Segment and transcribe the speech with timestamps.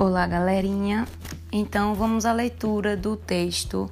[0.00, 1.08] Olá, galerinha.
[1.50, 3.90] Então vamos à leitura do texto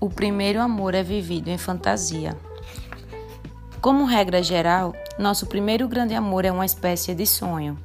[0.00, 2.34] O primeiro amor é vivido em fantasia.
[3.78, 7.78] Como regra geral, nosso primeiro grande amor é uma espécie de sonho.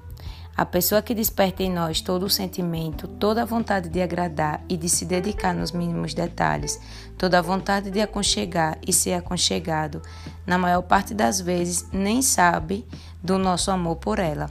[0.55, 4.78] A pessoa que desperta em nós todo o sentimento, toda a vontade de agradar e
[4.78, 6.80] de se dedicar nos mínimos detalhes,
[7.18, 10.02] toda a vontade de aconchegar e ser aconchegado,
[10.48, 12.88] na maior parte das vezes nem sabe
[13.21, 14.49] do nosso amor por ela.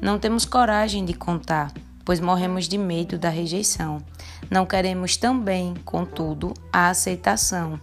[0.00, 1.72] Não temos coragem de contar,
[2.04, 4.02] pois morremos de medo da rejeição.
[4.50, 7.78] Não queremos também, contudo, a aceitação,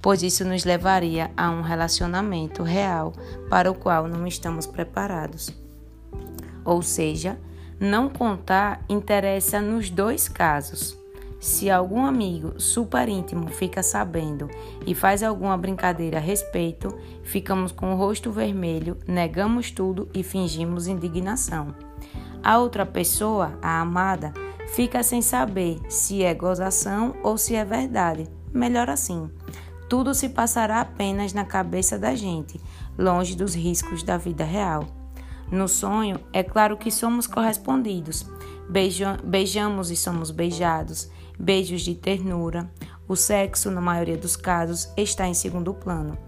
[0.00, 3.12] pois isso nos levaria a um relacionamento real
[3.50, 5.50] para o qual não estamos preparados.
[6.64, 7.38] Ou seja,
[7.78, 10.96] não contar interessa nos dois casos.
[11.40, 14.48] Se algum amigo super íntimo fica sabendo
[14.86, 20.86] e faz alguma brincadeira a respeito, ficamos com o rosto vermelho, negamos tudo e fingimos
[20.86, 21.74] indignação.
[22.44, 24.34] A outra pessoa, a amada,
[24.74, 28.28] fica sem saber se é gozação ou se é verdade.
[28.52, 29.30] Melhor assim.
[29.88, 32.60] Tudo se passará apenas na cabeça da gente,
[32.98, 34.84] longe dos riscos da vida real.
[35.50, 38.26] No sonho, é claro que somos correspondidos.
[38.68, 42.70] Beija beijamos e somos beijados, beijos de ternura.
[43.08, 46.18] O sexo, na maioria dos casos, está em segundo plano.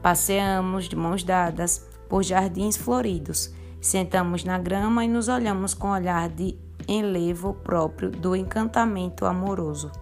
[0.00, 3.52] Passeamos de mãos dadas por jardins floridos.
[3.86, 9.92] Sentamos na grama e nos olhamos com olhar de enlevo próprio do encantamento amoroso.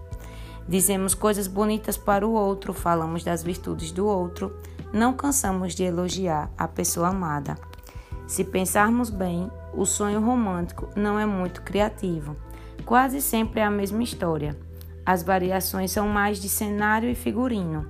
[0.67, 4.59] Dizemos coisas bonitas para o outro, falamos das virtudes do outro,
[4.91, 7.53] não cansamos de elogiar a pessoa amada.
[8.25, 12.35] Se pensarmos bem, o sonho romântico não é muito criativo.
[12.87, 14.57] Quase sempre é a mesma história.
[15.05, 17.85] As variações são mais de cenário e figurino.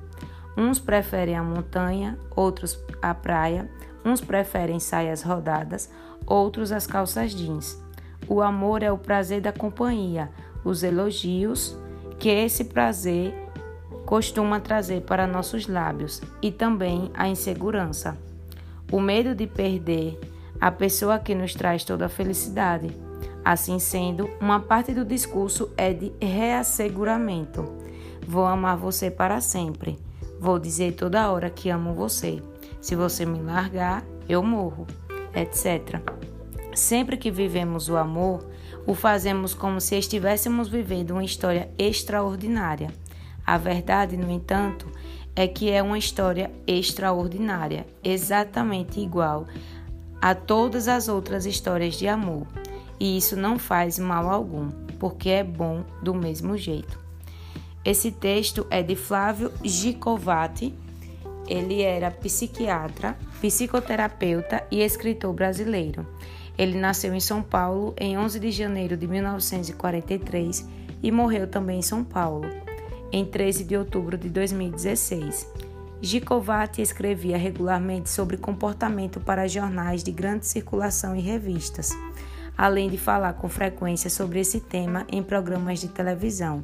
[0.58, 3.72] Uns preferem a montanha, outros a praia,
[4.06, 5.89] Uns preferem saias rodadas,
[6.28, 7.84] outros as calças jeans.
[8.28, 10.30] O amor é o prazer da companhia,
[10.64, 11.76] os elogios
[12.20, 13.33] que esse prazer
[14.05, 18.16] costuma trazer para nossos lábios e também a insegurança.
[18.92, 20.20] O medo de perder
[20.61, 22.95] a pessoa que nos traz toda a felicidade.
[23.43, 27.66] Assim sendo, uma parte do discurso é de reasseguramento.
[28.27, 29.99] Vou amar você para sempre.
[30.39, 32.42] Vou dizer toda hora que amo você.
[32.81, 34.86] Se você me largar, eu morro,
[35.33, 36.02] etc.
[36.73, 38.45] Sempre que vivemos o amor,
[38.86, 42.93] o fazemos como se estivéssemos vivendo uma história extraordinária.
[43.45, 44.87] A verdade, no entanto,
[45.36, 49.45] é que é uma história extraordinária, exatamente igual
[50.21, 52.48] a todas as outras histórias de amor.
[52.99, 56.98] E isso não faz mal algum, porque é bom do mesmo jeito.
[57.83, 60.73] Esse texto é de Flávio Gicovati
[61.48, 66.06] ele era psiquiatra, psicoterapeuta e escritor brasileiro.
[66.58, 70.67] Ele nasceu em São Paulo em 11 de janeiro de 1943
[71.04, 72.48] e morreu também em São Paulo,
[73.11, 75.48] em 13 de outubro de 2016.
[76.02, 81.92] Gicovati escrevia regularmente sobre comportamento para jornais de grande circulação e revistas,
[82.58, 86.64] além de falar com frequência sobre esse tema em programas de televisão.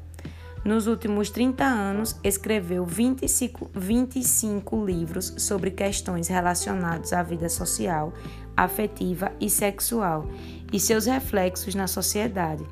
[0.63, 8.13] Nos últimos 30 anos, escreveu 25, 25 livros sobre questões relacionadas à vida social,
[8.55, 10.29] afetiva e sexual
[10.71, 12.63] e seus reflexos na sociedade.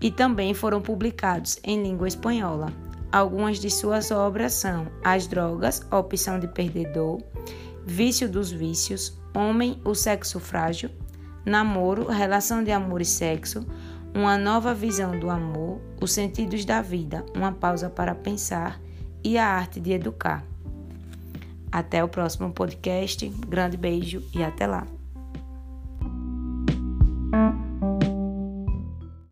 [0.00, 2.72] E também foram publicados em língua espanhola.
[3.12, 7.22] Algumas de suas obras são As Drogas, Opção de Perdedor,
[7.84, 10.90] Vício dos Vícios, Homem, o Sexo Frágil,
[11.44, 13.66] Namoro, Relação de Amor e Sexo,
[14.14, 18.80] uma nova visão do amor, os sentidos da vida, uma pausa para pensar
[19.24, 20.44] e a arte de educar.
[21.72, 23.26] Até o próximo podcast.
[23.48, 24.86] Grande beijo e até lá.